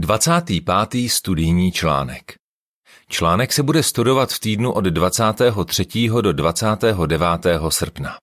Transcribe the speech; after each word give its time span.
25. 0.00 1.10
studijní 1.10 1.72
článek 1.72 2.34
Článek 3.08 3.52
se 3.52 3.62
bude 3.62 3.82
studovat 3.82 4.32
v 4.32 4.40
týdnu 4.40 4.72
od 4.72 4.84
23. 4.84 6.08
do 6.20 6.32
29. 6.32 7.24
srpna. 7.68 8.18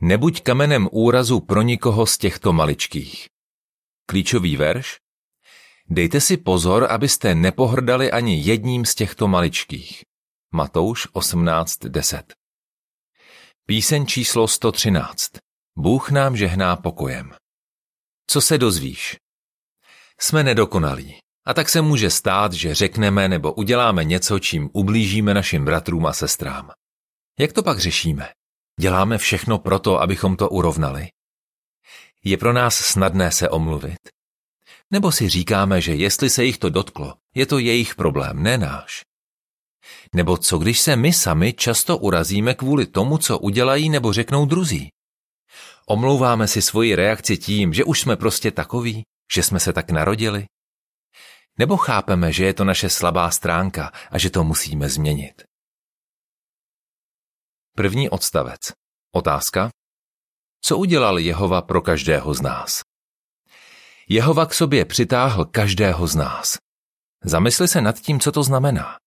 Nebuď 0.00 0.42
kamenem 0.42 0.88
úrazu 0.92 1.40
pro 1.40 1.62
nikoho 1.62 2.06
z 2.06 2.18
těchto 2.18 2.52
maličkých. 2.52 3.28
Klíčový 4.06 4.56
verš 4.56 4.96
Dejte 5.88 6.20
si 6.20 6.36
pozor, 6.36 6.86
abyste 6.90 7.34
nepohrdali 7.34 8.12
ani 8.12 8.42
jedním 8.42 8.84
z 8.84 8.94
těchto 8.94 9.28
maličkých. 9.28 10.02
Matouš 10.54 11.08
18.10 11.08 12.22
Píseň 13.66 14.06
číslo 14.06 14.48
113 14.48 15.30
Bůh 15.78 16.10
nám 16.10 16.36
žehná 16.36 16.76
pokojem. 16.76 17.32
Co 18.26 18.40
se 18.40 18.58
dozvíš? 18.58 19.16
Jsme 20.22 20.42
nedokonalí. 20.42 21.16
A 21.46 21.54
tak 21.54 21.68
se 21.68 21.82
může 21.82 22.10
stát, 22.10 22.52
že 22.52 22.74
řekneme 22.74 23.28
nebo 23.28 23.52
uděláme 23.52 24.04
něco, 24.04 24.38
čím 24.38 24.70
ublížíme 24.72 25.34
našim 25.34 25.64
bratrům 25.64 26.06
a 26.06 26.12
sestrám. 26.12 26.70
Jak 27.38 27.52
to 27.52 27.62
pak 27.62 27.78
řešíme? 27.78 28.28
Děláme 28.80 29.18
všechno 29.18 29.58
proto, 29.58 30.00
abychom 30.00 30.36
to 30.36 30.48
urovnali? 30.48 31.08
Je 32.24 32.36
pro 32.36 32.52
nás 32.52 32.74
snadné 32.74 33.32
se 33.32 33.48
omluvit? 33.48 33.98
Nebo 34.90 35.12
si 35.12 35.28
říkáme, 35.28 35.80
že 35.80 35.94
jestli 35.94 36.30
se 36.30 36.44
jich 36.44 36.58
to 36.58 36.70
dotklo, 36.70 37.14
je 37.34 37.46
to 37.46 37.58
jejich 37.58 37.94
problém, 37.94 38.42
ne 38.42 38.58
náš? 38.58 39.02
Nebo 40.14 40.36
co 40.36 40.58
když 40.58 40.80
se 40.80 40.96
my 40.96 41.12
sami 41.12 41.52
často 41.52 41.98
urazíme 41.98 42.54
kvůli 42.54 42.86
tomu, 42.86 43.18
co 43.18 43.38
udělají 43.38 43.88
nebo 43.88 44.12
řeknou 44.12 44.46
druzí? 44.46 44.88
Omlouváme 45.86 46.48
si 46.48 46.62
svoji 46.62 46.94
reakci 46.94 47.36
tím, 47.36 47.72
že 47.72 47.84
už 47.84 48.00
jsme 48.00 48.16
prostě 48.16 48.50
takoví, 48.50 49.04
že 49.34 49.42
jsme 49.42 49.60
se 49.60 49.72
tak 49.72 49.90
narodili? 49.90 50.46
Nebo 51.58 51.76
chápeme, 51.76 52.32
že 52.32 52.44
je 52.44 52.54
to 52.54 52.64
naše 52.64 52.88
slabá 52.88 53.30
stránka 53.30 53.92
a 54.10 54.18
že 54.18 54.30
to 54.30 54.44
musíme 54.44 54.88
změnit? 54.88 55.42
První 57.76 58.10
odstavec. 58.10 58.60
Otázka. 59.14 59.70
Co 60.62 60.78
udělal 60.78 61.18
Jehova 61.18 61.62
pro 61.62 61.82
každého 61.82 62.34
z 62.34 62.40
nás? 62.40 62.80
Jehova 64.08 64.46
k 64.46 64.54
sobě 64.54 64.84
přitáhl 64.84 65.44
každého 65.44 66.06
z 66.06 66.14
nás. 66.14 66.58
Zamysli 67.24 67.68
se 67.68 67.80
nad 67.80 68.00
tím, 68.00 68.20
co 68.20 68.32
to 68.32 68.42
znamená. 68.42 68.98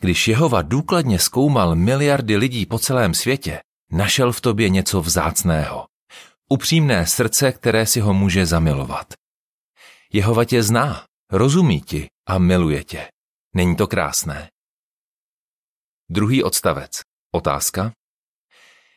Když 0.00 0.28
Jehova 0.28 0.62
důkladně 0.62 1.18
zkoumal 1.18 1.74
miliardy 1.74 2.36
lidí 2.36 2.66
po 2.66 2.78
celém 2.78 3.14
světě, 3.14 3.60
našel 3.90 4.32
v 4.32 4.40
tobě 4.40 4.68
něco 4.68 5.02
vzácného. 5.02 5.86
Upřímné 6.48 7.06
srdce, 7.06 7.52
které 7.52 7.86
si 7.86 8.00
ho 8.00 8.14
může 8.14 8.46
zamilovat. 8.46 9.06
Jehova 10.12 10.44
tě 10.44 10.62
zná, 10.62 11.06
rozumí 11.30 11.80
ti 11.80 12.10
a 12.26 12.38
miluje 12.38 12.84
tě. 12.84 13.08
Není 13.54 13.76
to 13.76 13.86
krásné? 13.86 14.50
Druhý 16.10 16.44
odstavec. 16.44 17.00
Otázka. 17.32 17.92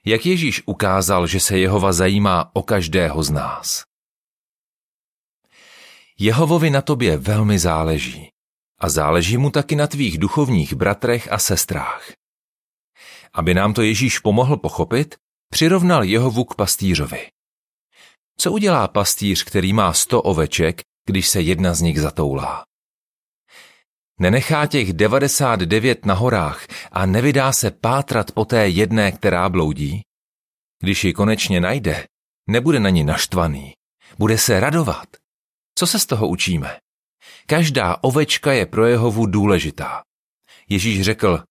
Jak 0.05 0.25
Ježíš 0.25 0.63
ukázal, 0.65 1.27
že 1.27 1.39
se 1.39 1.57
Jehova 1.57 1.93
zajímá 1.93 2.55
o 2.55 2.63
každého 2.63 3.23
z 3.23 3.29
nás? 3.29 3.83
Jehovovi 6.19 6.69
na 6.69 6.81
tobě 6.81 7.17
velmi 7.17 7.59
záleží. 7.59 8.29
A 8.79 8.89
záleží 8.89 9.37
mu 9.37 9.51
taky 9.51 9.75
na 9.75 9.87
tvých 9.87 10.17
duchovních 10.17 10.73
bratrech 10.73 11.31
a 11.31 11.37
sestrách. 11.37 12.11
Aby 13.33 13.53
nám 13.53 13.73
to 13.73 13.81
Ježíš 13.81 14.19
pomohl 14.19 14.57
pochopit, 14.57 15.15
přirovnal 15.49 16.03
Jehovu 16.03 16.43
k 16.43 16.55
pastýřovi. 16.55 17.29
Co 18.37 18.51
udělá 18.51 18.87
pastýř, 18.87 19.43
který 19.43 19.73
má 19.73 19.93
sto 19.93 20.21
oveček, 20.21 20.81
když 21.05 21.27
se 21.27 21.41
jedna 21.41 21.73
z 21.73 21.81
nich 21.81 22.01
zatoulá? 22.01 22.65
Nenechá 24.19 24.67
těch 24.67 24.93
99 24.93 26.05
na 26.05 26.13
horách 26.13 26.67
a 26.91 27.05
nevydá 27.05 27.51
se 27.51 27.71
pátrat 27.71 28.31
po 28.31 28.45
té 28.45 28.67
jedné, 28.67 29.11
která 29.11 29.49
bloudí? 29.49 30.01
Když 30.79 31.03
ji 31.03 31.13
konečně 31.13 31.61
najde, 31.61 32.07
nebude 32.47 32.79
na 32.79 32.89
ní 32.89 33.03
naštvaný, 33.03 33.73
bude 34.17 34.37
se 34.37 34.59
radovat. 34.59 35.07
Co 35.75 35.87
se 35.87 35.99
z 35.99 36.05
toho 36.05 36.27
učíme? 36.27 36.77
Každá 37.45 37.97
ovečka 38.01 38.53
je 38.53 38.65
pro 38.65 38.85
Jehovu 38.85 39.25
důležitá. 39.25 40.03
Ježíš 40.69 41.01
řekl, 41.01 41.43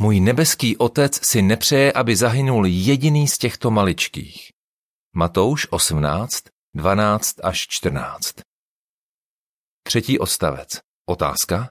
můj 0.00 0.20
nebeský 0.20 0.76
otec 0.76 1.26
si 1.26 1.42
nepřeje, 1.42 1.92
aby 1.92 2.16
zahynul 2.16 2.66
jediný 2.66 3.28
z 3.28 3.38
těchto 3.38 3.70
maličkých. 3.70 4.50
Matouš 5.14 5.66
18, 5.70 6.44
12 6.74 7.34
až 7.42 7.66
14. 7.68 8.45
Třetí 9.86 10.18
odstavec. 10.18 10.68
Otázka. 11.08 11.68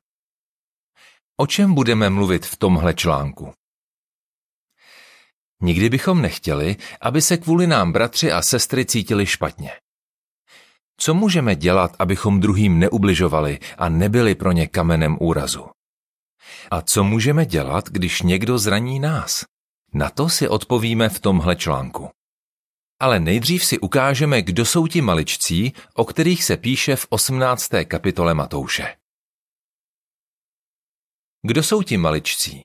O 1.38 1.48
čem 1.48 1.74
budeme 1.74 2.09
mluvit 2.09 2.46
v 2.46 2.58
tomhle 2.58 2.94
článku? 2.94 3.53
Nikdy 5.62 5.90
bychom 5.90 6.22
nechtěli, 6.22 6.76
aby 7.02 7.22
se 7.22 7.38
kvůli 7.38 7.68
nám 7.68 7.92
bratři 7.92 8.31
a 8.31 8.42
sestry 8.42 8.86
cítili 8.86 9.26
špatně. 9.26 9.72
Co 10.98 11.14
můžeme 11.14 11.56
dělat, 11.56 11.96
abychom 12.00 12.40
druhým 12.40 12.80
neubližovali 12.80 13.59
a 13.78 13.90
nebyli 13.90 14.36
pro 14.36 14.52
ně 14.52 14.68
kamenem 14.68 15.18
úrazu? 15.22 15.70
A 16.72 16.82
co 16.82 17.03
můžeme 17.03 17.46
dělat, 17.46 17.90
když 17.90 18.22
někdo 18.22 18.59
zraní 18.59 19.00
nás? 19.00 19.46
Na 19.94 20.09
to 20.09 20.30
si 20.30 20.47
odpovíme 20.47 21.09
v 21.09 21.20
tomhle 21.20 21.56
článku. 21.56 22.09
Ale 23.00 23.20
nejdřív 23.20 23.66
si 23.66 23.80
ukážeme, 23.80 24.42
kdo 24.42 24.66
jsou 24.66 24.88
ti 24.88 25.02
maličcí, 25.02 25.74
o 25.94 26.06
kterých 26.06 26.44
se 26.44 26.58
píše 26.58 26.96
v 26.96 27.06
18. 27.10 27.70
kapitole 27.88 28.34
Matouše. 28.34 28.98
Kdo 31.42 31.64
jsou 31.64 31.84
ti 31.84 31.98
maličcí? 31.98 32.62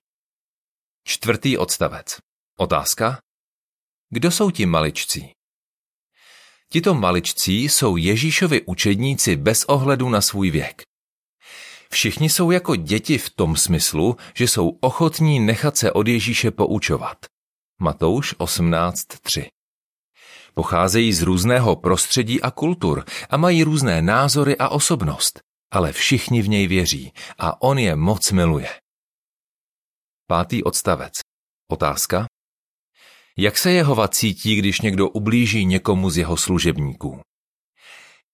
Čtvrtý 1.05 1.59
odstavec. 1.59 2.19
Otázka. 2.59 3.19
Kdo 4.11 4.31
jsou 4.31 4.51
ti 4.51 4.67
maličcí? 4.67 5.33
Tito 6.73 6.95
maličcí 6.95 7.65
jsou 7.65 7.97
Ježíšovi 7.97 8.62
učedníci 8.62 9.37
bez 9.37 9.65
ohledu 9.65 10.09
na 10.09 10.21
svůj 10.21 10.51
věk. 10.51 10.83
Všichni 11.93 12.31
jsou 12.31 12.51
jako 12.51 12.77
děti 12.77 13.19
v 13.19 13.31
tom 13.31 13.57
smyslu, 13.57 14.17
že 14.35 14.49
jsou 14.49 14.69
ochotní 14.69 15.41
nechat 15.41 15.77
se 15.77 15.93
od 15.93 16.09
Ježíše 16.09 16.51
poučovat. 16.51 17.19
Matouš 17.81 18.35
18.3 18.35 19.59
Pocházejí 20.60 21.12
z 21.12 21.22
různého 21.22 21.76
prostředí 21.76 22.43
a 22.43 22.50
kultur 22.50 23.04
a 23.31 23.37
mají 23.37 23.62
různé 23.62 24.03
názory 24.03 24.56
a 24.59 24.69
osobnost, 24.69 25.41
ale 25.71 25.93
všichni 25.93 26.43
v 26.43 26.48
něj 26.48 26.66
věří 26.66 27.12
a 27.38 27.62
on 27.62 27.78
je 27.78 27.97
moc 27.97 28.32
miluje. 28.32 28.69
Pátý 30.26 30.62
odstavec. 30.62 31.12
Otázka. 31.70 32.26
Jak 33.38 33.59
se 33.59 33.72
Jehova 33.72 34.09
cítí, 34.09 34.56
když 34.56 34.81
někdo 34.81 35.09
ublíží 35.09 35.65
někomu 35.65 36.10
z 36.10 36.16
jeho 36.16 36.37
služebníků? 36.37 37.20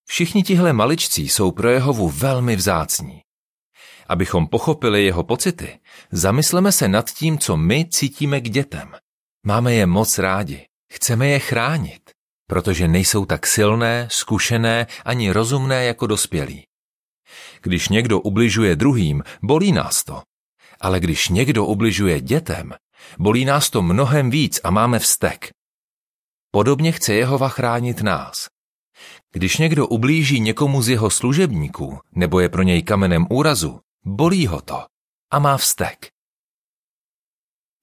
Všichni 0.08 0.42
tihle 0.42 0.72
maličcí 0.72 1.28
jsou 1.28 1.52
pro 1.52 1.70
Jehovu 1.70 2.08
velmi 2.08 2.56
vzácní. 2.56 3.20
Abychom 4.08 4.46
pochopili 4.46 5.04
jeho 5.04 5.24
pocity, 5.24 5.78
zamysleme 6.12 6.72
se 6.72 6.88
nad 6.88 7.10
tím, 7.10 7.38
co 7.38 7.56
my 7.56 7.88
cítíme 7.90 8.40
k 8.40 8.50
dětem. 8.50 8.94
Máme 9.46 9.74
je 9.74 9.86
moc 9.86 10.18
rádi, 10.18 10.66
chceme 10.92 11.28
je 11.28 11.38
chránit, 11.38 12.15
protože 12.46 12.88
nejsou 12.88 13.26
tak 13.26 13.46
silné, 13.46 14.08
zkušené 14.10 14.86
ani 15.04 15.30
rozumné 15.30 15.84
jako 15.84 16.06
dospělí. 16.06 16.66
Když 17.62 17.88
někdo 17.88 18.20
ubližuje 18.20 18.76
druhým, 18.76 19.22
bolí 19.42 19.72
nás 19.72 20.04
to. 20.04 20.22
Ale 20.80 21.00
když 21.00 21.28
někdo 21.28 21.64
ubližuje 21.64 22.20
dětem, 22.20 22.74
bolí 23.18 23.44
nás 23.44 23.70
to 23.70 23.82
mnohem 23.82 24.30
víc 24.30 24.60
a 24.64 24.70
máme 24.70 24.98
vztek. 24.98 25.50
Podobně 26.50 26.92
chce 26.92 27.14
Jehova 27.14 27.48
chránit 27.48 28.00
nás. 28.02 28.48
Když 29.32 29.56
někdo 29.56 29.86
ublíží 29.86 30.40
někomu 30.40 30.82
z 30.82 30.88
jeho 30.88 31.10
služebníků 31.10 31.98
nebo 32.12 32.40
je 32.40 32.48
pro 32.48 32.62
něj 32.62 32.82
kamenem 32.82 33.26
úrazu, 33.30 33.80
bolí 34.04 34.46
ho 34.46 34.60
to 34.60 34.86
a 35.30 35.38
má 35.38 35.56
vztek. 35.56 36.08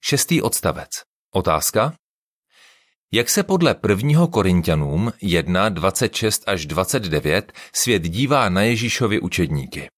Šestý 0.04 0.42
odstavec. 0.42 0.90
Otázka? 1.34 1.94
Jak 3.14 3.30
se 3.30 3.42
podle 3.42 3.76
1. 3.88 4.26
Korintianům 4.26 5.12
1, 5.22 5.68
26 5.68 6.42
až 6.46 6.66
29 6.66 7.52
svět 7.74 8.02
dívá 8.02 8.48
na 8.48 8.62
Ježíšovi 8.62 9.20
učedníky? 9.20 9.88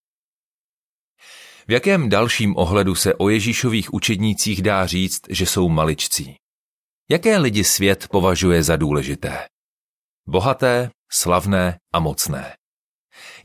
V 1.69 1.73
jakém 1.73 2.09
dalším 2.09 2.57
ohledu 2.57 2.95
se 2.95 3.15
o 3.15 3.29
Ježíšových 3.29 3.95
učednících 3.95 4.63
dá 4.63 4.87
říct, 4.87 5.21
že 5.29 5.47
jsou 5.47 5.69
maličcí? 5.69 6.37
Jaké 7.11 7.39
lidi 7.39 7.65
svět 7.65 8.09
považuje 8.09 8.63
za 8.63 8.77
důležité? 8.77 9.47
Bohaté, 10.29 10.91
slavné 11.13 11.79
a 11.93 12.01
mocné. 12.01 12.57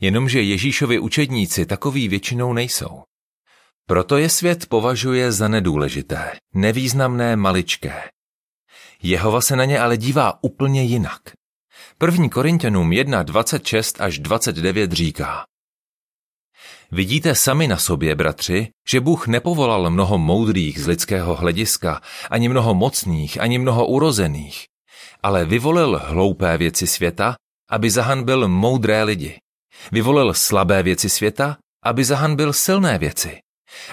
Jenomže 0.00 0.42
Ježíšovi 0.42 0.98
učedníci 0.98 1.66
takový 1.66 2.08
většinou 2.08 2.52
nejsou. 2.52 3.02
Proto 3.86 4.16
je 4.16 4.28
svět 4.28 4.66
považuje 4.66 5.32
za 5.32 5.48
nedůležité, 5.48 6.36
nevýznamné, 6.54 7.36
maličké. 7.36 8.11
Jehova 9.02 9.40
se 9.40 9.56
na 9.56 9.64
ně 9.64 9.80
ale 9.80 9.96
dívá 9.96 10.38
úplně 10.42 10.82
jinak. 10.82 11.20
1. 12.06 12.28
Korintianům 12.28 12.92
1, 12.92 13.22
26 13.22 14.00
až 14.00 14.18
29 14.18 14.92
říká 14.92 15.44
Vidíte 16.92 17.34
sami 17.34 17.68
na 17.68 17.76
sobě, 17.76 18.14
bratři, 18.14 18.68
že 18.88 19.00
Bůh 19.00 19.26
nepovolal 19.26 19.90
mnoho 19.90 20.18
moudrých 20.18 20.82
z 20.82 20.86
lidského 20.86 21.34
hlediska, 21.34 22.00
ani 22.30 22.48
mnoho 22.48 22.74
mocných, 22.74 23.40
ani 23.40 23.58
mnoho 23.58 23.86
urozených, 23.86 24.64
ale 25.22 25.44
vyvolil 25.44 26.00
hloupé 26.04 26.58
věci 26.58 26.86
světa, 26.86 27.34
aby 27.70 27.90
zahanbil 27.90 28.48
moudré 28.48 29.02
lidi. 29.02 29.38
Vyvolil 29.92 30.34
slabé 30.34 30.82
věci 30.82 31.08
světa, 31.08 31.56
aby 31.84 32.04
zahanbil 32.04 32.52
silné 32.52 32.98
věci. 32.98 33.38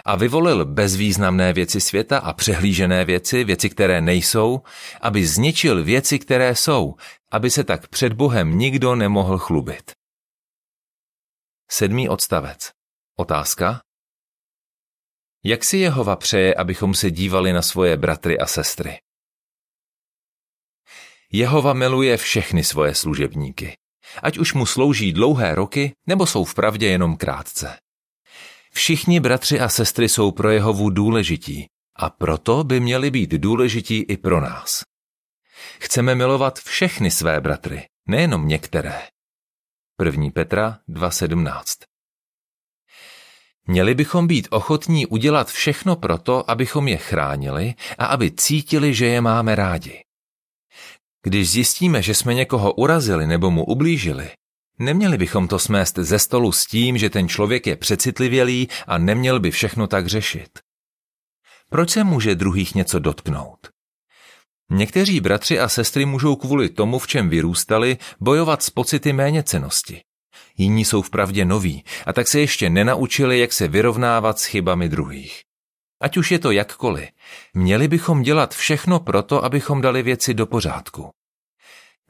A 0.06 0.16
vyvolil 0.16 0.66
bezvýznamné 0.66 1.54
věci 1.54 1.82
světa 1.82 2.18
a 2.20 2.34
přehlížené 2.34 3.06
věci, 3.06 3.44
věci, 3.44 3.70
které 3.70 4.02
nejsou, 4.02 4.62
aby 5.02 5.26
zničil 5.26 5.84
věci, 5.84 6.20
které 6.20 6.56
jsou, 6.56 6.96
aby 7.32 7.50
se 7.50 7.64
tak 7.64 7.88
před 7.88 8.14
Bohem 8.14 8.58
nikdo 8.58 8.96
nemohl 8.96 9.38
chlubit. 9.38 9.92
Sedmý 11.72 12.10
odstavec. 12.10 12.72
Otázka? 13.18 13.82
Jak 15.44 15.66
si 15.66 15.78
Jehova 15.78 16.16
přeje, 16.16 16.56
abychom 16.56 16.94
se 16.94 17.12
dívali 17.12 17.54
na 17.54 17.62
svoje 17.62 17.98
bratry 17.98 18.40
a 18.40 18.46
sestry? 18.46 19.00
Jehova 21.32 21.74
miluje 21.74 22.18
všechny 22.18 22.64
svoje 22.64 22.96
služebníky, 22.96 23.78
ať 24.24 24.38
už 24.38 24.54
mu 24.54 24.66
slouží 24.66 25.14
dlouhé 25.14 25.56
roky, 25.56 25.94
nebo 26.08 26.26
jsou 26.26 26.46
v 26.46 26.54
pravdě 26.54 26.88
jenom 26.88 27.18
krátce. 27.18 27.78
Všichni 28.74 29.20
bratři 29.20 29.60
a 29.60 29.70
sestry 29.70 30.10
jsou 30.10 30.32
pro 30.32 30.50
Jehovu 30.50 30.90
důležití 30.90 31.68
a 31.96 32.10
proto 32.10 32.64
by 32.64 32.80
měli 32.80 33.12
být 33.12 33.30
důležití 33.30 33.98
i 33.98 34.18
pro 34.18 34.42
nás. 34.42 34.84
Chceme 35.80 36.16
milovat 36.16 36.60
všechny 36.60 37.12
své 37.12 37.42
bratry, 37.42 37.86
nejenom 38.08 38.48
některé. 38.48 39.02
1. 40.04 40.30
Petra 40.34 40.80
2.17 40.90 41.64
Měli 43.68 43.96
bychom 43.96 44.28
být 44.28 44.48
ochotní 44.52 45.06
udělat 45.06 45.48
všechno 45.48 45.96
proto, 45.96 46.52
abychom 46.52 46.88
je 46.88 46.98
chránili 46.98 47.74
a 47.98 48.06
aby 48.06 48.32
cítili, 48.32 48.94
že 48.94 49.06
je 49.06 49.22
máme 49.22 49.56
rádi. 49.56 50.02
Když 51.24 51.52
zjistíme, 51.52 52.02
že 52.02 52.16
jsme 52.16 52.34
někoho 52.34 52.74
urazili 52.74 53.28
nebo 53.28 53.52
mu 53.52 53.66
ublížili, 53.66 54.32
neměli 54.80 55.18
bychom 55.18 55.48
to 55.48 55.60
smést 55.60 55.96
ze 56.00 56.20
stolu 56.20 56.52
s 56.52 56.66
tím, 56.66 56.98
že 56.98 57.10
ten 57.10 57.28
člověk 57.28 57.68
je 57.68 57.76
přecitlivělý 57.76 58.70
a 58.88 58.98
neměl 58.98 59.40
by 59.40 59.52
všechno 59.52 59.88
tak 59.88 60.08
řešit. 60.08 60.50
Proč 61.70 61.90
se 61.90 62.04
může 62.04 62.36
druhých 62.36 62.76
něco 62.76 63.00
dotknout? 63.00 63.70
Někteří 64.72 65.20
bratři 65.20 65.60
a 65.60 65.70
sestry 65.70 66.06
můžou 66.06 66.36
kvůli 66.36 66.70
tomu, 66.70 67.00
v 67.00 67.08
čem 67.08 67.30
vyrůstali, 67.30 67.98
bojovat 68.20 68.64
s 68.64 68.70
pocity 68.70 69.14
méněcenosti. 69.14 70.02
Jiní 70.58 70.86
jsou 70.86 71.02
v 71.02 71.10
pravdě 71.10 71.46
noví 71.46 71.84
a 72.06 72.14
tak 72.14 72.28
se 72.28 72.40
ještě 72.40 72.70
nenaučili, 72.70 73.40
jak 73.40 73.54
se 73.54 73.68
vyrovnávat 73.68 74.40
s 74.40 74.46
chybami 74.46 74.90
druhých. 74.90 75.42
Ať 76.02 76.18
už 76.18 76.32
je 76.32 76.40
to 76.40 76.52
jakkoliv, 76.52 77.10
měli 77.54 77.88
bychom 77.88 78.22
dělat 78.22 78.56
všechno 78.56 79.00
proto, 79.00 79.44
abychom 79.46 79.82
dali 79.82 80.04
věci 80.04 80.34
do 80.34 80.46
pořádku. 80.46 81.10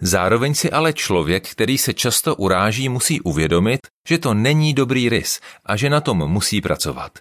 Zároveň 0.02 0.54
si 0.56 0.72
ale 0.72 0.94
člověk, 0.94 1.52
který 1.52 1.78
se 1.78 1.94
často 1.94 2.36
uráží, 2.36 2.90
musí 2.90 3.22
uvědomit, 3.22 3.80
že 4.08 4.18
to 4.18 4.34
není 4.34 4.74
dobrý 4.74 5.10
rys 5.10 5.40
a 5.66 5.76
že 5.76 5.90
na 5.90 6.02
tom 6.02 6.18
musí 6.18 6.62
pracovat. 6.62 7.20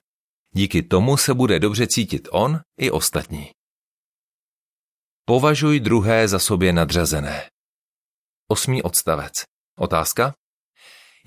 Díky 0.52 0.82
tomu 0.82 1.16
se 1.16 1.34
bude 1.34 1.58
dobře 1.58 1.86
cítit 1.86 2.28
on 2.30 2.60
i 2.80 2.90
ostatní. 2.90 3.50
Považuj 5.24 5.80
druhé 5.80 6.28
za 6.28 6.38
sobě 6.38 6.72
nadřazené. 6.72 7.50
Osmý 8.48 8.82
odstavec. 8.82 9.42
Otázka? 9.78 10.34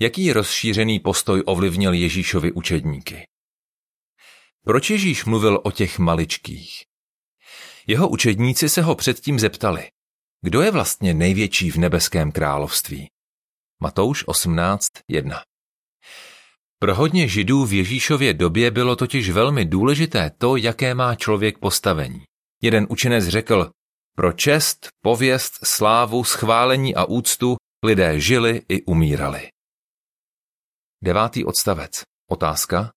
Jaký 0.00 0.32
rozšířený 0.32 1.00
postoj 1.00 1.42
ovlivnil 1.46 1.92
Ježíšovi 1.92 2.52
učedníky? 2.52 3.26
Proč 4.64 4.90
Ježíš 4.90 5.24
mluvil 5.24 5.60
o 5.64 5.70
těch 5.70 5.98
maličkých? 5.98 6.82
Jeho 7.86 8.08
učedníci 8.08 8.68
se 8.68 8.82
ho 8.82 8.94
předtím 8.94 9.38
zeptali, 9.38 9.88
kdo 10.42 10.62
je 10.62 10.70
vlastně 10.70 11.14
největší 11.14 11.70
v 11.70 11.76
nebeském 11.76 12.32
království? 12.32 13.08
Matouš 13.82 14.26
18.1 14.26 15.42
Pro 16.78 16.94
hodně 16.94 17.28
židů 17.28 17.64
v 17.66 17.72
Ježíšově 17.72 18.34
době 18.34 18.70
bylo 18.70 18.96
totiž 18.96 19.30
velmi 19.30 19.64
důležité 19.64 20.30
to, 20.38 20.56
jaké 20.56 20.94
má 20.94 21.14
člověk 21.14 21.58
postavení. 21.58 22.22
Jeden 22.62 22.86
učenec 22.90 23.28
řekl, 23.28 23.70
pro 24.16 24.32
čest, 24.32 24.88
pověst, 25.00 25.52
slávu, 25.64 26.24
schválení 26.24 26.94
a 26.94 27.04
úctu 27.04 27.56
lidé 27.84 28.20
žili 28.20 28.62
i 28.68 28.82
umírali. 28.82 29.48
Devátý 31.04 31.44
odstavec. 31.44 32.02
Otázka. 32.30 32.90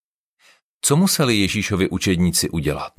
Co 0.82 0.96
museli 0.96 1.36
Ježíšovi 1.36 1.90
učedníci 1.90 2.50
udělat? 2.50 2.94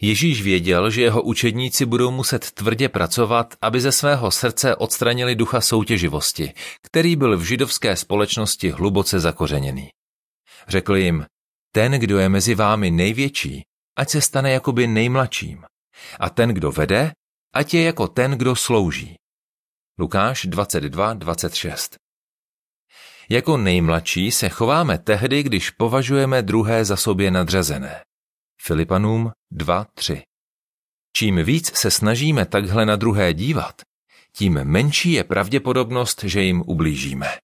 Ježíš 0.00 0.42
věděl, 0.42 0.90
že 0.90 1.02
jeho 1.02 1.22
učedníci 1.22 1.86
budou 1.86 2.10
muset 2.10 2.50
tvrdě 2.50 2.88
pracovat, 2.88 3.54
aby 3.60 3.80
ze 3.80 3.92
svého 3.92 4.30
srdce 4.30 4.76
odstranili 4.76 5.34
ducha 5.34 5.60
soutěživosti, 5.60 6.52
který 6.82 7.16
byl 7.16 7.38
v 7.38 7.42
židovské 7.42 7.96
společnosti 7.96 8.70
hluboce 8.70 9.20
zakořeněný. 9.20 9.88
Řekl 10.68 10.96
jim, 10.96 11.26
ten, 11.72 11.92
kdo 11.92 12.18
je 12.18 12.28
mezi 12.28 12.54
vámi 12.54 12.90
největší, 12.90 13.62
ať 13.96 14.10
se 14.10 14.20
stane 14.20 14.52
jakoby 14.52 14.86
nejmladším. 14.86 15.64
A 16.20 16.30
ten, 16.30 16.48
kdo 16.50 16.72
vede, 16.72 17.12
ať 17.54 17.74
je 17.74 17.82
jako 17.82 18.08
ten, 18.08 18.30
kdo 18.30 18.56
slouží. 18.56 19.16
Lukáš 19.98 20.46
22.26 20.46 21.96
Jako 23.28 23.56
nejmladší 23.56 24.30
se 24.30 24.48
chováme 24.48 24.98
tehdy, 24.98 25.42
když 25.42 25.70
považujeme 25.70 26.42
druhé 26.42 26.84
za 26.84 26.96
sobě 26.96 27.30
nadřazené. 27.30 28.02
Filipanům 28.64 29.32
2.3 29.52 30.22
Čím 31.16 31.44
víc 31.44 31.76
se 31.76 31.90
snažíme 31.90 32.46
takhle 32.46 32.86
na 32.86 32.96
druhé 32.96 33.34
dívat, 33.34 33.82
tím 34.36 34.64
menší 34.64 35.12
je 35.12 35.24
pravděpodobnost, 35.24 36.24
že 36.24 36.42
jim 36.42 36.62
ublížíme. 36.66 37.38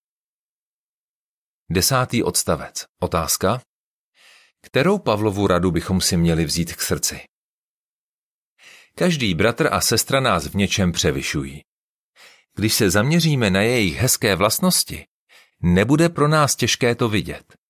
Desátý 1.70 2.22
odstavec. 2.22 2.84
Otázka. 3.00 3.60
Kterou 4.62 4.98
Pavlovu 4.98 5.46
radu 5.46 5.70
bychom 5.70 6.00
si 6.00 6.16
měli 6.16 6.44
vzít 6.44 6.72
k 6.72 6.80
srdci? 6.80 7.20
Každý 8.94 9.34
bratr 9.34 9.68
a 9.72 9.80
sestra 9.80 10.20
nás 10.20 10.46
v 10.46 10.54
něčem 10.54 10.92
převyšují. 10.92 11.62
Když 12.54 12.74
se 12.74 12.90
zaměříme 12.90 13.50
na 13.50 13.60
jejich 13.60 13.96
hezké 13.96 14.34
vlastnosti, 14.34 15.06
nebude 15.62 16.08
pro 16.08 16.28
nás 16.28 16.56
těžké 16.56 16.94
to 16.94 17.08
vidět. 17.08 17.67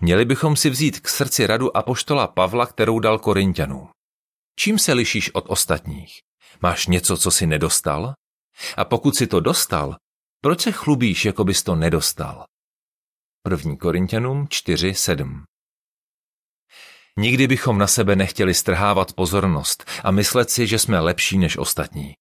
Měli 0.00 0.24
bychom 0.24 0.56
si 0.56 0.70
vzít 0.70 1.00
k 1.00 1.08
srdci 1.08 1.46
radu 1.46 1.76
apoštola 1.76 2.26
Pavla, 2.26 2.66
kterou 2.66 2.98
dal 2.98 3.18
Korintianům. 3.18 3.88
Čím 4.58 4.78
se 4.78 4.92
lišíš 4.92 5.34
od 5.34 5.44
ostatních? 5.48 6.20
Máš 6.62 6.86
něco, 6.86 7.16
co 7.16 7.30
si 7.30 7.46
nedostal? 7.46 8.14
A 8.76 8.84
pokud 8.84 9.16
si 9.16 9.26
to 9.26 9.40
dostal, 9.40 9.96
proč 10.40 10.60
se 10.60 10.72
chlubíš, 10.72 11.24
jako 11.24 11.44
bys 11.44 11.62
to 11.62 11.74
nedostal? 11.74 12.44
1. 13.50 13.76
Korintianům 13.76 14.46
4.7 14.46 15.42
Nikdy 17.18 17.46
bychom 17.46 17.78
na 17.78 17.86
sebe 17.86 18.16
nechtěli 18.16 18.54
strhávat 18.54 19.12
pozornost 19.12 19.90
a 20.04 20.10
myslet 20.10 20.50
si, 20.50 20.66
že 20.66 20.78
jsme 20.78 21.00
lepší 21.00 21.38
než 21.38 21.56
ostatní. 21.56 22.14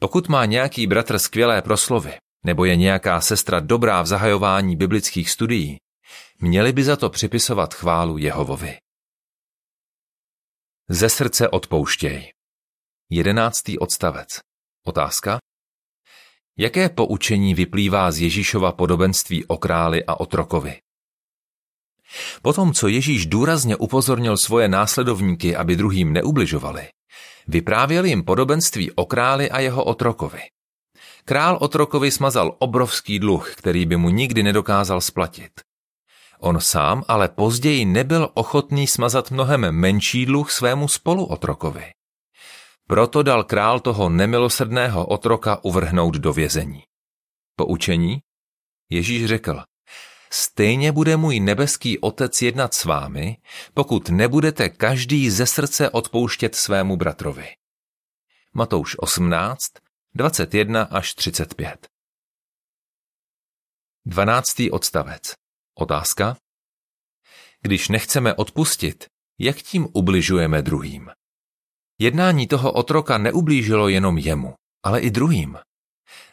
Pokud 0.00 0.28
má 0.28 0.44
nějaký 0.44 0.86
bratr 0.86 1.18
skvělé 1.18 1.62
proslovy, 1.62 2.14
nebo 2.44 2.64
je 2.64 2.76
nějaká 2.76 3.20
sestra 3.20 3.60
dobrá 3.60 4.02
v 4.02 4.06
zahajování 4.06 4.76
biblických 4.76 5.30
studií, 5.30 5.78
měli 6.40 6.72
by 6.72 6.84
za 6.84 6.96
to 6.96 7.10
připisovat 7.10 7.74
chválu 7.74 8.18
Jehovovi. 8.18 8.78
Ze 10.88 11.08
srdce 11.08 11.48
odpouštěj. 11.48 12.32
Jedenáctý 13.10 13.78
odstavec. 13.78 14.40
Otázka? 14.84 15.38
Jaké 16.58 16.88
poučení 16.88 17.54
vyplývá 17.54 18.10
z 18.10 18.18
Ježíšova 18.18 18.72
podobenství 18.72 19.44
o 19.46 19.56
králi 19.56 20.04
a 20.04 20.20
otrokovi? 20.20 20.80
Potom, 22.42 22.72
co 22.72 22.88
Ježíš 22.88 23.26
důrazně 23.26 23.76
upozornil 23.76 24.36
svoje 24.36 24.68
následovníky, 24.68 25.56
aby 25.56 25.76
druhým 25.76 26.12
neubližovali, 26.12 26.88
vyprávěl 27.48 28.04
jim 28.04 28.24
podobenství 28.24 28.92
o 28.92 29.06
králi 29.06 29.50
a 29.50 29.60
jeho 29.60 29.84
otrokovi. 29.84 30.40
Král 31.24 31.58
otrokovi 31.60 32.10
smazal 32.10 32.56
obrovský 32.58 33.18
dluh, 33.18 33.54
který 33.54 33.86
by 33.86 33.96
mu 33.96 34.08
nikdy 34.08 34.42
nedokázal 34.42 35.00
splatit. 35.00 35.52
On 36.38 36.60
sám 36.60 37.04
ale 37.08 37.28
později 37.28 37.84
nebyl 37.84 38.30
ochotný 38.34 38.86
smazat 38.86 39.30
mnohem 39.30 39.72
menší 39.72 40.26
dluh 40.26 40.50
svému 40.50 40.88
spoluotrokovi. 40.88 41.90
Proto 42.86 43.22
dal 43.22 43.44
král 43.44 43.80
toho 43.80 44.08
nemilosrdného 44.08 45.06
otroka 45.06 45.64
uvrhnout 45.64 46.14
do 46.14 46.32
vězení. 46.32 46.82
Poučení? 47.56 48.22
Ježíš 48.90 49.26
řekl, 49.26 49.62
stejně 50.30 50.92
bude 50.92 51.16
můj 51.16 51.40
nebeský 51.40 51.98
otec 51.98 52.42
jednat 52.42 52.74
s 52.74 52.84
vámi, 52.84 53.36
pokud 53.74 54.08
nebudete 54.08 54.68
každý 54.68 55.30
ze 55.30 55.46
srdce 55.46 55.90
odpouštět 55.90 56.54
svému 56.54 56.96
bratrovi. 56.96 57.48
Matouš 58.54 58.96
18, 58.98 59.72
21 60.14 60.82
až 60.82 61.14
35. 61.14 61.88
12. 64.06 64.54
odstavec. 64.70 65.45
Otázka. 65.78 66.36
Když 67.62 67.88
nechceme 67.88 68.34
odpustit, 68.34 69.06
jak 69.40 69.56
tím 69.56 69.88
ubližujeme 69.92 70.62
druhým? 70.62 71.10
Jednání 71.98 72.46
toho 72.46 72.72
otroka 72.72 73.18
neublížilo 73.18 73.88
jenom 73.88 74.18
jemu, 74.18 74.54
ale 74.84 75.00
i 75.00 75.10
druhým. 75.10 75.58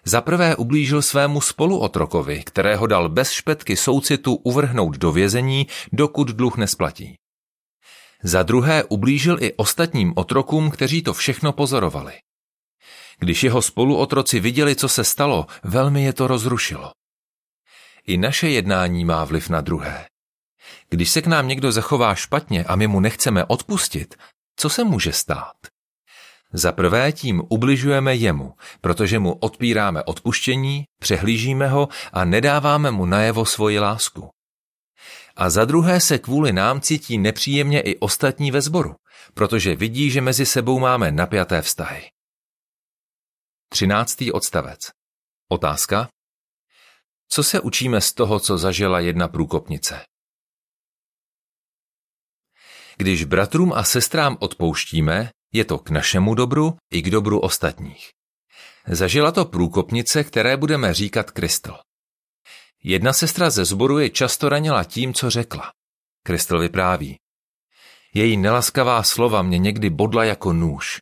Za 0.03 0.21
prvé 0.21 0.55
ublížil 0.55 1.01
svému 1.01 1.41
spoluotrokovi, 1.41 2.43
kterého 2.43 2.87
dal 2.87 3.09
bez 3.09 3.31
špetky 3.31 3.75
soucitu 3.75 4.35
uvrhnout 4.35 4.97
do 4.97 5.11
vězení, 5.11 5.67
dokud 5.93 6.27
dluh 6.27 6.57
nesplatí. 6.57 7.15
Za 8.23 8.43
druhé 8.43 8.83
ublížil 8.83 9.43
i 9.43 9.53
ostatním 9.53 10.13
otrokům, 10.15 10.71
kteří 10.71 11.01
to 11.01 11.13
všechno 11.13 11.53
pozorovali. 11.53 12.13
Když 13.19 13.43
jeho 13.43 13.61
spoluotroci 13.61 14.39
viděli, 14.39 14.75
co 14.75 14.89
se 14.89 15.03
stalo, 15.03 15.47
velmi 15.63 16.03
je 16.03 16.13
to 16.13 16.27
rozrušilo. 16.27 16.91
I 18.07 18.17
naše 18.17 18.49
jednání 18.49 19.05
má 19.05 19.25
vliv 19.25 19.49
na 19.49 19.61
druhé. 19.61 20.05
Když 20.89 21.09
se 21.09 21.21
k 21.21 21.27
nám 21.27 21.47
někdo 21.47 21.71
zachová 21.71 22.15
špatně 22.15 22.63
a 22.63 22.75
my 22.75 22.87
mu 22.87 22.99
nechceme 22.99 23.45
odpustit, 23.45 24.15
co 24.55 24.69
se 24.69 24.83
může 24.83 25.11
stát? 25.11 25.55
Za 26.53 26.71
prvé 26.71 27.11
tím 27.11 27.43
ubližujeme 27.49 28.15
jemu, 28.15 28.53
protože 28.81 29.19
mu 29.19 29.33
odpíráme 29.33 30.03
odpuštění, 30.03 30.83
přehlížíme 30.99 31.67
ho 31.67 31.87
a 32.13 32.25
nedáváme 32.25 32.91
mu 32.91 33.05
najevo 33.05 33.45
svoji 33.45 33.79
lásku. 33.79 34.29
A 35.35 35.49
za 35.49 35.65
druhé 35.65 35.99
se 35.99 36.19
kvůli 36.19 36.53
nám 36.53 36.81
cítí 36.81 37.17
nepříjemně 37.17 37.81
i 37.81 37.97
ostatní 37.97 38.51
ve 38.51 38.61
sboru, 38.61 38.95
protože 39.33 39.75
vidí, 39.75 40.11
že 40.11 40.21
mezi 40.21 40.45
sebou 40.45 40.79
máme 40.79 41.11
napjaté 41.11 41.61
vztahy. 41.61 42.09
13. 43.69 44.23
odstavec. 44.33 44.79
Otázka. 45.49 46.07
Co 47.33 47.43
se 47.43 47.59
učíme 47.59 48.01
z 48.01 48.13
toho, 48.13 48.39
co 48.39 48.57
zažila 48.57 48.99
jedna 48.99 49.27
průkopnice? 49.27 50.05
Když 52.97 53.23
bratrům 53.23 53.73
a 53.73 53.83
sestrám 53.83 54.37
odpouštíme, 54.39 55.29
je 55.53 55.65
to 55.65 55.77
k 55.77 55.89
našemu 55.89 56.35
dobru 56.35 56.77
i 56.91 57.01
k 57.01 57.09
dobru 57.09 57.39
ostatních. 57.39 58.09
Zažila 58.87 59.31
to 59.31 59.45
průkopnice, 59.45 60.23
které 60.23 60.57
budeme 60.57 60.93
říkat 60.93 61.31
Kristl. 61.31 61.77
Jedna 62.83 63.13
sestra 63.13 63.49
ze 63.49 63.65
sboru 63.65 63.99
je 63.99 64.09
často 64.09 64.49
ranila 64.49 64.83
tím, 64.83 65.13
co 65.13 65.29
řekla. 65.29 65.71
Kristl 66.23 66.59
vypráví. 66.59 67.19
Její 68.13 68.37
nelaskavá 68.37 69.03
slova 69.03 69.41
mě 69.41 69.57
někdy 69.57 69.89
bodla 69.89 70.23
jako 70.23 70.53
nůž. 70.53 70.97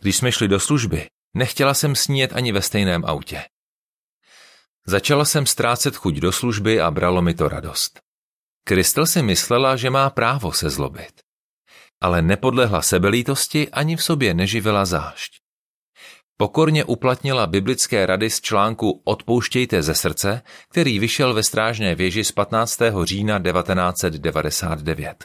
Když 0.00 0.16
jsme 0.16 0.32
šli 0.32 0.48
do 0.48 0.60
služby, 0.60 1.06
nechtěla 1.34 1.74
jsem 1.74 1.96
sníjet 1.96 2.32
ani 2.32 2.52
ve 2.52 2.62
stejném 2.62 3.04
autě. 3.04 3.44
Začala 4.86 5.24
jsem 5.24 5.46
ztrácet 5.46 5.96
chuť 5.96 6.14
do 6.14 6.32
služby 6.32 6.80
a 6.80 6.90
bralo 6.90 7.22
mi 7.22 7.34
to 7.34 7.48
radost. 7.48 8.00
Kristl 8.64 9.06
si 9.06 9.22
myslela, 9.22 9.76
že 9.76 9.90
má 9.90 10.10
právo 10.10 10.52
se 10.52 10.70
zlobit. 10.70 11.20
Ale 12.00 12.22
nepodlehla 12.22 12.82
sebelítosti 12.82 13.70
ani 13.70 13.96
v 13.96 14.02
sobě 14.02 14.34
neživila 14.34 14.84
zášť. 14.84 15.32
Pokorně 16.36 16.84
uplatnila 16.84 17.46
biblické 17.46 18.06
rady 18.06 18.30
z 18.30 18.40
článku 18.40 19.02
Odpouštějte 19.04 19.82
ze 19.82 19.94
srdce, 19.94 20.42
který 20.68 20.98
vyšel 20.98 21.34
ve 21.34 21.42
strážné 21.42 21.94
věži 21.94 22.24
z 22.24 22.32
15. 22.32 22.78
října 23.04 23.38
1999. 23.38 25.24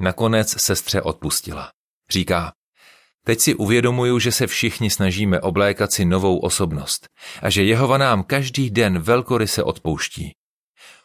Nakonec 0.00 0.62
sestře 0.62 1.02
odpustila. 1.02 1.70
Říká, 2.10 2.52
teď 3.24 3.40
si 3.40 3.54
uvědomuju, 3.54 4.18
že 4.18 4.32
se 4.32 4.46
všichni 4.46 4.90
snažíme 4.90 5.40
oblékat 5.40 5.92
si 5.92 6.04
novou 6.04 6.38
osobnost 6.38 7.08
a 7.42 7.50
že 7.50 7.62
Jehova 7.62 7.98
nám 7.98 8.22
každý 8.22 8.70
den 8.70 8.98
velkoryse 8.98 9.62
odpouští. 9.62 10.32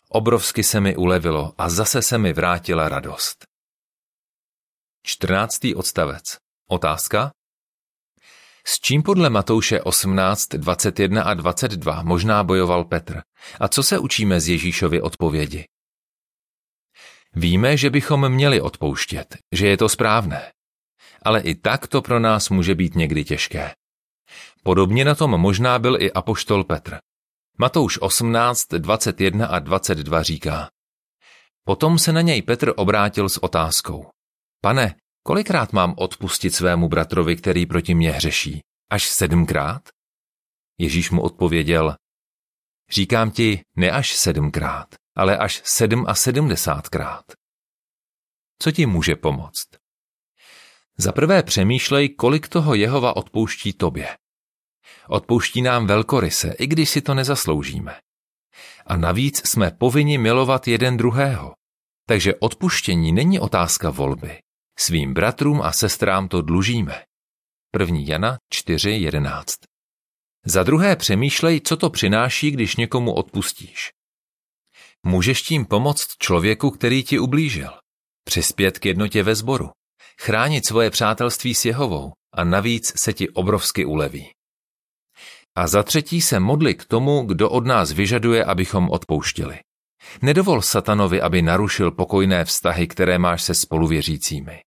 Obrovsky 0.10 0.64
se 0.64 0.80
mi 0.80 0.96
ulevilo 0.96 1.54
a 1.58 1.70
zase 1.70 2.02
se 2.02 2.18
mi 2.18 2.34
vrátila 2.34 2.90
radost. 2.90 3.46
14. 5.06 5.60
odstavec. 5.76 6.38
Otázka? 6.70 7.32
S 8.68 8.80
čím 8.80 9.04
podle 9.04 9.30
Matouše 9.30 9.82
18, 9.82 10.48
21 10.48 11.24
a 11.24 11.34
22 11.34 12.04
možná 12.04 12.44
bojoval 12.44 12.86
Petr? 12.86 13.22
A 13.60 13.68
co 13.68 13.84
se 13.84 14.00
učíme 14.00 14.42
z 14.42 14.48
Ježíšovy 14.48 15.02
odpovědi? 15.02 15.66
Víme, 17.36 17.78
že 17.78 17.90
bychom 17.90 18.30
měli 18.30 18.62
odpouštět, 18.62 19.38
že 19.52 19.68
je 19.68 19.78
to 19.78 19.90
správné. 19.90 20.52
Ale 21.22 21.42
i 21.42 21.56
tak 21.56 21.88
to 21.88 22.02
pro 22.02 22.20
nás 22.20 22.50
může 22.50 22.76
být 22.76 22.96
někdy 22.96 23.24
těžké. 23.24 23.74
Podobně 24.64 25.06
na 25.06 25.16
tom 25.16 25.32
možná 25.32 25.80
byl 25.80 26.02
i 26.02 26.12
apoštol 26.12 26.64
Petr. 26.64 26.98
Matouš 27.58 27.98
18, 28.02 28.68
21 28.68 29.48
a 29.48 29.60
22 29.60 30.24
říká. 30.24 30.70
Potom 31.64 32.00
se 32.00 32.14
na 32.14 32.22
něj 32.22 32.42
Petr 32.42 32.74
obrátil 32.76 33.30
s 33.30 33.44
otázkou. 33.44 34.10
Pane, 34.62 34.96
kolikrát 35.24 35.74
mám 35.74 35.94
odpustit 35.98 36.56
svému 36.56 36.90
bratrovi, 36.90 37.36
který 37.36 37.66
proti 37.66 37.96
mně 37.96 38.12
hřeší? 38.12 38.62
Až 38.92 39.10
sedmkrát? 39.10 39.82
Ježíš 40.78 41.12
mu 41.12 41.22
odpověděl, 41.22 41.96
říkám 42.90 43.32
ti, 43.32 43.62
ne 43.76 43.92
až 43.92 44.16
sedmkrát, 44.16 44.96
ale 45.16 45.38
až 45.38 45.62
sedm 45.66 46.06
a 46.08 46.16
sedmdesátkrát. 46.16 47.26
Co 48.62 48.72
ti 48.72 48.86
může 48.86 49.16
pomoct? 49.16 49.68
Za 51.02 51.12
prvé 51.12 51.44
přemýšlej, 51.44 52.10
kolik 52.10 52.48
toho 52.48 52.76
Jehova 52.76 53.16
odpouští 53.16 53.74
tobě. 53.74 54.18
Odpouští 55.08 55.62
nám 55.62 55.88
velkoryse, 55.88 56.56
i 56.60 56.68
když 56.68 56.90
si 56.90 57.02
to 57.02 57.14
nezasloužíme. 57.14 58.00
A 58.86 58.98
navíc 58.98 59.50
jsme 59.50 59.72
povinni 59.72 60.18
milovat 60.18 60.68
jeden 60.68 60.98
druhého. 60.98 61.54
Takže 62.08 62.36
odpuštění 62.36 63.12
není 63.12 63.40
otázka 63.40 63.90
volby. 63.90 64.40
Svým 64.80 65.14
bratrům 65.14 65.62
a 65.62 65.72
sestrám 65.72 66.28
to 66.28 66.42
dlužíme. 66.42 67.04
1. 67.80 67.98
Jana 68.00 68.38
4.11 68.54 69.44
Za 70.46 70.64
druhé 70.64 70.96
přemýšlej, 70.96 71.62
co 71.62 71.78
to 71.78 71.90
přináší, 71.90 72.52
když 72.52 72.76
někomu 72.76 73.14
odpustíš. 73.14 73.92
Můžeš 75.06 75.42
tím 75.42 75.66
pomoct 75.66 76.08
člověku, 76.18 76.72
který 76.72 77.04
ti 77.04 77.20
ublížil. 77.20 77.72
Přispět 78.24 78.80
k 78.80 78.86
jednotě 78.86 79.24
ve 79.24 79.36
sboru. 79.36 79.70
Chránit 80.22 80.66
svoje 80.66 80.90
přátelství 80.90 81.56
s 81.56 81.66
Jehovou 81.66 82.14
a 82.34 82.44
navíc 82.44 83.00
se 83.00 83.14
ti 83.14 83.30
obrovsky 83.30 83.86
uleví. 83.86 84.30
A 85.56 85.68
za 85.68 85.84
třetí 85.84 86.22
se 86.22 86.40
modli 86.40 86.76
k 86.76 86.86
tomu, 86.86 87.22
kdo 87.22 87.50
od 87.50 87.66
nás 87.66 87.92
vyžaduje, 87.92 88.46
abychom 88.46 88.90
odpouštěli. 88.90 89.60
Nedovol 90.22 90.62
satanovi, 90.62 91.22
aby 91.22 91.42
narušil 91.42 91.92
pokojné 91.92 92.46
vztahy, 92.46 92.88
které 92.88 93.18
máš 93.18 93.44
se 93.44 93.56
spoluvěřícími. 93.56 94.62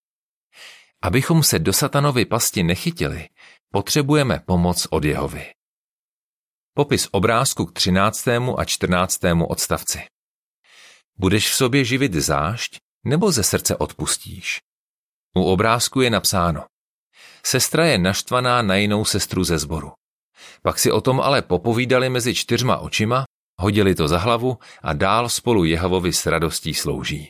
Abychom 1.03 1.43
se 1.43 1.59
do 1.59 1.73
satanovy 1.73 2.25
pasti 2.25 2.63
nechytili, 2.63 3.29
potřebujeme 3.73 4.41
pomoc 4.47 4.87
od 4.91 5.05
Jehovy. 5.05 5.53
Popis 6.75 7.09
obrázku 7.11 7.67
k 7.67 7.73
13. 7.73 8.29
a 8.59 8.65
14. 8.65 9.21
odstavci. 9.49 10.01
Budeš 11.17 11.51
v 11.51 11.55
sobě 11.55 11.85
živit 11.85 12.15
zášť, 12.15 12.79
nebo 13.05 13.33
ze 13.33 13.43
srdce 13.43 13.77
odpustíš? 13.77 14.61
U 15.37 15.43
obrázku 15.43 16.01
je 16.01 16.11
napsáno. 16.11 16.67
Sestra 17.47 17.87
je 17.87 17.99
naštvaná 17.99 18.63
na 18.63 18.75
jinou 18.75 19.05
sestru 19.05 19.45
ze 19.45 19.59
sboru. 19.59 19.93
Pak 20.63 20.79
si 20.79 20.93
o 20.93 21.01
tom 21.01 21.21
ale 21.21 21.43
popovídali 21.43 22.09
mezi 22.09 22.35
čtyřma 22.35 22.79
očima, 22.79 23.25
hodili 23.61 23.95
to 23.95 24.09
za 24.09 24.19
hlavu 24.19 24.59
a 24.83 24.93
dál 24.93 25.29
spolu 25.29 25.65
Jehovovi 25.65 26.13
s 26.13 26.27
radostí 26.27 26.75
slouží. 26.75 27.29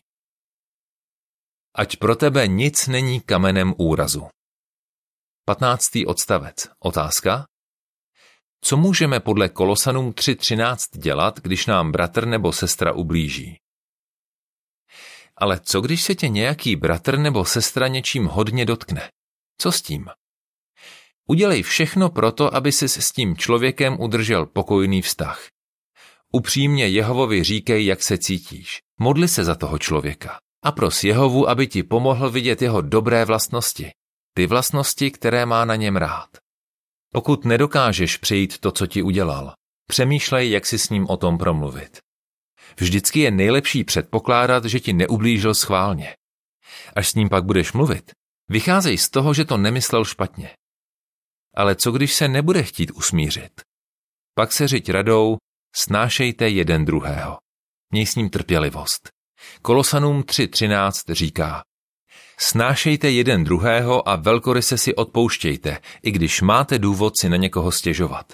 Ať 1.74 1.96
pro 1.96 2.16
tebe 2.16 2.48
nic 2.48 2.86
není 2.86 3.20
kamenem 3.20 3.74
úrazu. 3.78 4.28
15. 5.46 5.90
odstavec. 6.06 6.68
Otázka? 6.78 7.44
Co 8.64 8.76
můžeme 8.76 9.20
podle 9.20 9.48
Kolosanům 9.48 10.12
3.13 10.12 10.98
dělat, 10.98 11.40
když 11.40 11.66
nám 11.66 11.92
bratr 11.92 12.26
nebo 12.26 12.52
sestra 12.52 12.92
ublíží? 12.92 13.61
Ale 15.42 15.60
co 15.60 15.80
když 15.80 16.02
se 16.02 16.14
tě 16.14 16.28
nějaký 16.28 16.76
bratr 16.76 17.18
nebo 17.18 17.44
sestra 17.44 17.88
něčím 17.88 18.26
hodně 18.26 18.64
dotkne? 18.64 19.10
Co 19.58 19.72
s 19.72 19.82
tím? 19.82 20.06
Udělej 21.28 21.62
všechno 21.62 22.10
proto, 22.10 22.54
aby 22.54 22.72
si 22.72 22.88
s 22.88 23.12
tím 23.12 23.36
člověkem 23.36 24.00
udržel 24.00 24.46
pokojný 24.46 25.02
vztah. 25.02 25.46
Upřímně 26.32 26.88
Jehovovi 26.88 27.44
říkej, 27.44 27.86
jak 27.86 28.02
se 28.02 28.18
cítíš. 28.18 28.78
Modli 29.00 29.28
se 29.28 29.44
za 29.44 29.54
toho 29.54 29.78
člověka. 29.78 30.38
A 30.64 30.72
pros 30.72 31.04
Jehovu, 31.04 31.48
aby 31.48 31.66
ti 31.66 31.82
pomohl 31.82 32.30
vidět 32.30 32.62
jeho 32.62 32.80
dobré 32.80 33.24
vlastnosti. 33.24 33.90
Ty 34.34 34.46
vlastnosti, 34.46 35.10
které 35.10 35.46
má 35.46 35.64
na 35.64 35.76
něm 35.76 35.96
rád. 35.96 36.28
Pokud 37.12 37.44
nedokážeš 37.44 38.16
přejít 38.16 38.58
to, 38.58 38.72
co 38.72 38.86
ti 38.86 39.02
udělal, 39.02 39.54
přemýšlej, 39.86 40.50
jak 40.50 40.66
si 40.66 40.78
s 40.78 40.90
ním 40.90 41.06
o 41.06 41.16
tom 41.16 41.38
promluvit. 41.38 41.98
Vždycky 42.80 43.20
je 43.20 43.30
nejlepší 43.30 43.84
předpokládat, 43.84 44.64
že 44.64 44.80
ti 44.80 44.92
neublížil 44.92 45.54
schválně. 45.54 46.14
Až 46.96 47.08
s 47.08 47.14
ním 47.14 47.28
pak 47.28 47.44
budeš 47.44 47.72
mluvit, 47.72 48.12
vycházej 48.48 48.98
z 48.98 49.10
toho, 49.10 49.34
že 49.34 49.44
to 49.44 49.56
nemyslel 49.56 50.04
špatně. 50.04 50.50
ale 51.56 51.74
co 51.76 51.92
když 51.92 52.14
se 52.14 52.28
nebude 52.28 52.62
chtít 52.62 52.90
usmířit? 52.90 53.60
Pak 54.34 54.52
se 54.52 54.68
řiď 54.68 54.90
radou, 54.90 55.36
snášejte 55.76 56.48
jeden 56.48 56.84
druhého. 56.84 57.38
Měj 57.90 58.06
s 58.06 58.14
ním 58.14 58.30
trpělivost. 58.30 59.08
Kolosanům 59.62 60.22
3.13 60.22 61.14
říká, 61.14 61.62
Snášejte 62.38 63.10
jeden 63.10 63.44
druhého 63.44 64.08
a 64.08 64.16
velkoryse 64.16 64.78
si 64.78 64.94
odpouštějte, 64.94 65.78
i 66.02 66.10
když 66.10 66.40
máte 66.40 66.78
důvod 66.78 67.18
si 67.18 67.28
na 67.28 67.36
někoho 67.36 67.72
stěžovat. 67.72 68.32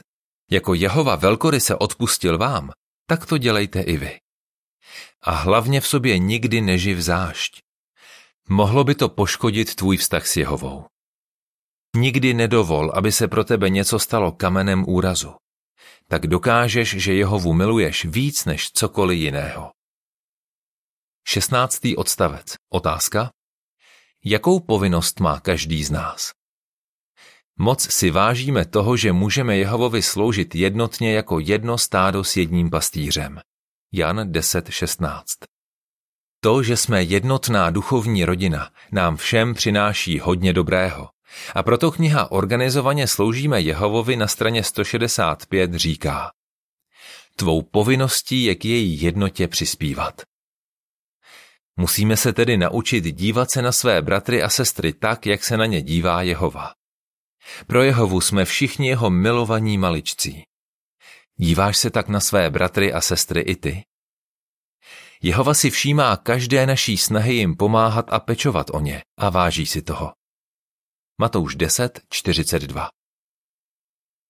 Jako 0.51 0.75
Jehova 0.75 1.17
velkoryse 1.17 1.75
odpustil 1.75 2.39
vám, 2.39 2.71
tak 3.07 3.27
to 3.27 3.39
dělejte 3.39 3.81
i 3.81 3.97
vy. 3.97 4.19
A 5.23 5.31
hlavně 5.31 5.81
v 5.81 5.87
sobě 5.87 6.19
nikdy 6.19 6.61
neživ 6.61 6.99
zášť. 6.99 7.63
Mohlo 8.49 8.85
by 8.85 8.95
to 8.95 9.09
poškodit 9.09 9.75
tvůj 9.75 9.97
vztah 9.97 10.27
s 10.27 10.37
Jehovou. 10.37 10.87
Nikdy 11.97 12.35
nedovol, 12.35 12.93
aby 12.95 13.13
se 13.13 13.29
pro 13.29 13.45
tebe 13.45 13.71
něco 13.71 13.99
stalo 13.99 14.33
kamenem 14.33 14.85
úrazu. 14.89 15.35
Tak 16.09 16.27
dokážeš, 16.27 16.89
že 16.89 17.15
Jehovu 17.15 17.53
miluješ 17.53 18.05
víc 18.05 18.45
než 18.45 18.73
cokoliv 18.73 19.19
jiného. 19.19 19.71
16. 21.27 21.81
odstavec. 21.97 22.55
Otázka? 22.73 23.31
Jakou 24.25 24.61
povinnost 24.61 25.21
má 25.21 25.41
každý 25.41 25.85
z 25.85 25.91
nás? 25.91 26.33
Moc 27.59 27.91
si 27.91 28.11
vážíme 28.11 28.65
toho, 28.65 28.97
že 28.97 29.13
můžeme 29.13 29.57
Jehovovi 29.57 30.03
sloužit 30.03 30.55
jednotně 30.55 31.15
jako 31.15 31.39
jedno 31.39 31.79
stádo 31.79 32.25
s 32.25 32.37
jedním 32.37 32.71
pastýřem. 32.71 33.41
Jan 33.93 34.33
10.16 34.33 35.23
To, 36.41 36.63
že 36.63 36.77
jsme 36.77 37.03
jednotná 37.03 37.71
duchovní 37.71 38.25
rodina, 38.25 38.71
nám 38.93 39.17
všem 39.17 39.55
přináší 39.55 40.19
hodně 40.19 40.53
dobrého. 40.53 41.09
A 41.55 41.63
proto 41.63 41.91
kniha 41.91 42.31
Organizovaně 42.31 43.07
sloužíme 43.07 43.61
Jehovovi 43.61 44.17
na 44.17 44.27
straně 44.27 44.65
165 44.65 45.75
říká 45.75 46.31
Tvou 47.37 47.63
povinností 47.63 48.45
je 48.45 48.55
k 48.55 48.65
její 48.65 49.03
jednotě 49.03 49.49
přispívat. 49.49 50.23
Musíme 51.77 52.17
se 52.17 52.33
tedy 52.33 52.57
naučit 52.57 53.05
dívat 53.05 53.51
se 53.51 53.63
na 53.63 53.73
své 53.73 54.03
bratry 54.03 54.43
a 54.43 54.49
sestry 54.49 54.93
tak, 54.93 55.27
jak 55.27 55.45
se 55.45 55.57
na 55.57 55.67
ně 55.67 55.83
dívá 55.83 56.23
Jehova. 56.23 56.73
Pro 57.67 57.83
Jehovu 57.83 58.21
jsme 58.21 58.45
všichni 58.45 58.89
jeho 58.89 59.11
milovaní 59.11 59.79
maličcí. 59.79 60.45
Díváš 61.41 61.77
se 61.77 61.91
tak 61.91 62.09
na 62.09 62.21
své 62.21 62.51
bratry 62.51 62.93
a 62.93 63.01
sestry 63.01 63.41
i 63.41 63.57
ty? 63.57 63.85
Jehova 65.23 65.55
si 65.55 65.71
všímá 65.71 66.17
každé 66.17 66.67
naší 66.67 66.97
snahy 66.97 67.35
jim 67.35 67.57
pomáhat 67.57 68.07
a 68.13 68.21
pečovat 68.21 68.67
o 68.73 68.81
ně 68.81 69.03
a 69.19 69.31
váží 69.31 69.67
si 69.67 69.83
toho. 69.83 70.13
Matouš 71.21 71.55
10, 71.55 72.01
42 72.11 72.89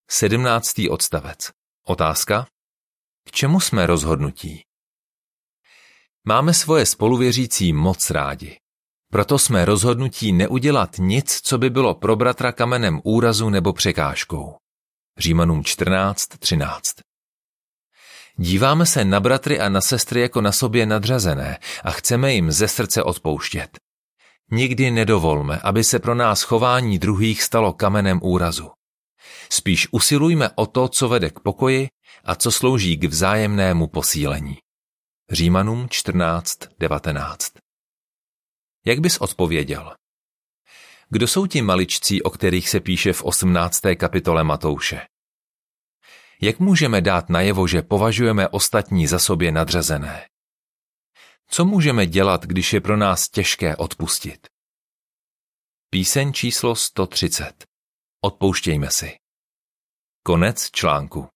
17. 0.09 0.73
odstavec. 0.89 1.51
Otázka? 1.85 2.47
K 3.27 3.31
čemu 3.31 3.59
jsme 3.59 3.85
rozhodnutí? 3.85 4.63
Máme 6.27 6.53
svoje 6.53 6.85
spoluvěřící 6.85 7.73
moc 7.73 8.09
rádi. 8.09 8.57
Proto 9.11 9.39
jsme 9.39 9.65
rozhodnutí 9.65 10.33
neudělat 10.33 10.89
nic, 10.97 11.41
co 11.41 11.57
by 11.57 11.69
bylo 11.69 11.95
pro 11.95 12.15
bratra 12.15 12.51
kamenem 12.51 13.01
úrazu 13.03 13.49
nebo 13.49 13.73
překážkou. 13.73 14.57
Římanům 15.19 15.61
14.13 15.61 17.01
Díváme 18.37 18.85
se 18.85 19.05
na 19.05 19.19
bratry 19.19 19.59
a 19.59 19.69
na 19.69 19.81
sestry 19.81 20.21
jako 20.21 20.41
na 20.41 20.51
sobě 20.51 20.85
nadřazené 20.85 21.57
a 21.83 21.91
chceme 21.91 22.33
jim 22.33 22.51
ze 22.51 22.67
srdce 22.67 23.03
odpouštět. 23.03 23.79
Nikdy 24.51 24.91
nedovolme, 24.91 25.59
aby 25.59 25.83
se 25.83 25.99
pro 25.99 26.15
nás 26.15 26.41
chování 26.41 26.99
druhých 26.99 27.43
stalo 27.43 27.73
kamenem 27.73 28.19
úrazu. 28.23 28.71
Spíš 29.49 29.87
usilujme 29.91 30.49
o 30.55 30.65
to, 30.65 30.87
co 30.87 31.09
vede 31.09 31.29
k 31.29 31.39
pokoji 31.39 31.87
a 32.23 32.35
co 32.35 32.51
slouží 32.51 32.97
k 32.97 33.03
vzájemnému 33.03 33.87
posílení. 33.87 34.57
Římanům 35.31 35.87
14.19 35.87 37.37
Jak 38.85 38.99
bys 38.99 39.17
odpověděl? 39.17 39.93
Kdo 41.09 41.27
jsou 41.27 41.45
ti 41.45 41.61
maličcí, 41.61 42.23
o 42.23 42.29
kterých 42.29 42.69
se 42.69 42.79
píše 42.79 43.13
v 43.13 43.23
18. 43.23 43.81
kapitole 43.97 44.43
Matouše? 44.43 45.01
Jak 46.41 46.59
můžeme 46.59 47.01
dát 47.01 47.29
najevo, 47.29 47.67
že 47.67 47.81
považujeme 47.81 48.47
ostatní 48.47 49.07
za 49.07 49.19
sobě 49.19 49.51
nadřazené? 49.51 50.27
Co 51.47 51.65
můžeme 51.65 52.05
dělat, 52.05 52.45
když 52.45 52.73
je 52.73 52.81
pro 52.81 52.97
nás 52.97 53.29
těžké 53.29 53.75
odpustit? 53.75 54.47
Píseň 55.89 56.33
číslo 56.33 56.75
130. 56.75 57.65
Odpouštějme 58.21 58.91
si. 58.91 59.17
Konec 60.23 60.71
článku. 60.71 61.27